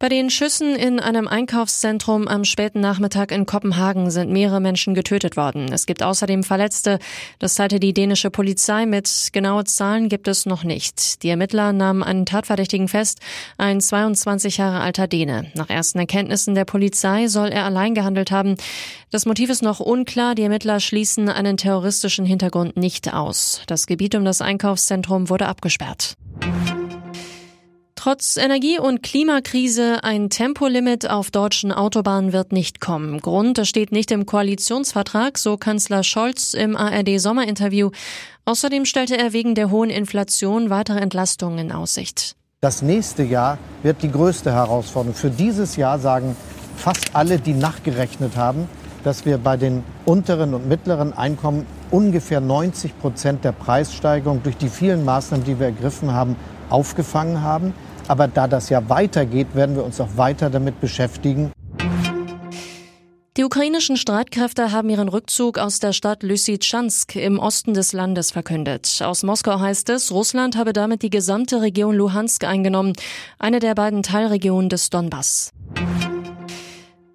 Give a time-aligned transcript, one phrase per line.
[0.00, 5.36] Bei den Schüssen in einem Einkaufszentrum am späten Nachmittag in Kopenhagen sind mehrere Menschen getötet
[5.36, 5.70] worden.
[5.74, 6.98] Es gibt außerdem Verletzte.
[7.38, 9.28] Das teilte die dänische Polizei mit.
[9.34, 11.22] Genaue Zahlen gibt es noch nicht.
[11.22, 13.18] Die Ermittler nahmen einen Tatverdächtigen fest,
[13.58, 15.52] ein 22 Jahre alter Däne.
[15.54, 18.56] Nach ersten Erkenntnissen der Polizei soll er allein gehandelt haben.
[19.10, 20.34] Das Motiv ist noch unklar.
[20.34, 23.60] Die Ermittler schließen einen terroristischen Hintergrund nicht aus.
[23.66, 26.16] Das Gebiet um das Einkaufszentrum wurde abgesperrt.
[28.02, 33.20] Trotz Energie- und Klimakrise ein Tempolimit auf deutschen Autobahnen wird nicht kommen.
[33.20, 37.90] Grund, das steht nicht im Koalitionsvertrag, so Kanzler Scholz im ARD-Sommerinterview.
[38.46, 42.36] Außerdem stellte er wegen der hohen Inflation weitere Entlastungen in Aussicht.
[42.62, 45.14] Das nächste Jahr wird die größte Herausforderung.
[45.14, 46.36] Für dieses Jahr sagen
[46.78, 48.66] fast alle, die nachgerechnet haben,
[49.04, 54.68] dass wir bei den unteren und mittleren Einkommen ungefähr 90 Prozent der Preissteigerung durch die
[54.68, 56.36] vielen Maßnahmen, die wir ergriffen haben,
[56.68, 57.74] aufgefangen haben.
[58.08, 61.52] Aber da das ja weitergeht, werden wir uns auch weiter damit beschäftigen.
[63.36, 69.00] Die ukrainischen Streitkräfte haben ihren Rückzug aus der Stadt Lysychansk im Osten des Landes verkündet.
[69.02, 72.92] Aus Moskau heißt es, Russland habe damit die gesamte Region Luhansk eingenommen,
[73.38, 75.52] eine der beiden Teilregionen des Donbass.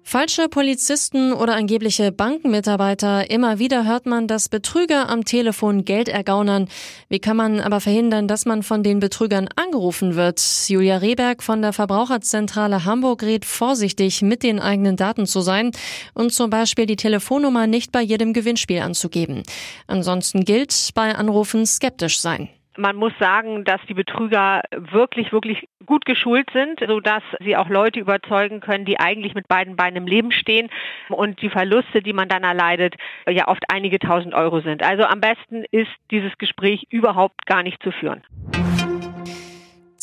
[0.08, 3.28] Falsche Polizisten oder angebliche Bankenmitarbeiter.
[3.28, 6.68] Immer wieder hört man, dass Betrüger am Telefon Geld ergaunern.
[7.08, 10.40] Wie kann man aber verhindern, dass man von den Betrügern angerufen wird?
[10.68, 15.72] Julia Rehberg von der Verbraucherzentrale Hamburg rät vorsichtig, mit den eigenen Daten zu sein
[16.14, 19.42] und zum Beispiel die Telefonnummer nicht bei jedem Gewinnspiel anzugeben.
[19.88, 22.48] Ansonsten gilt bei Anrufen skeptisch sein.
[22.76, 28.00] Man muss sagen, dass die Betrüger wirklich, wirklich gut geschult sind, sodass sie auch Leute
[28.00, 30.68] überzeugen können, die eigentlich mit beiden Beinen im Leben stehen
[31.08, 32.96] und die Verluste, die man dann erleidet,
[33.28, 34.82] ja oft einige tausend Euro sind.
[34.82, 38.22] Also am besten ist dieses Gespräch überhaupt gar nicht zu führen.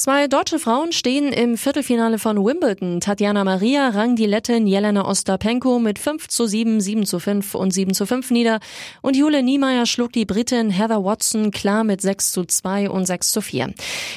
[0.03, 2.99] Zwei deutsche Frauen stehen im Viertelfinale von Wimbledon.
[2.99, 7.71] Tatjana Maria rang die Lettin Jelena Ostapenko mit 5 zu 7, 7 zu 5 und
[7.71, 8.59] 7 zu 5 nieder.
[9.01, 13.31] Und Jule Niemeyer schlug die Britin Heather Watson klar mit 6 zu 2 und 6
[13.31, 13.73] zu 4.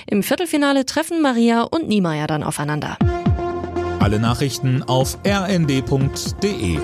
[0.08, 2.98] Im Viertelfinale treffen Maria und Niemeyer dann aufeinander.
[4.00, 6.80] Alle Nachrichten auf rnd.de